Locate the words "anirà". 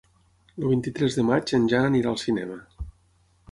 1.91-2.11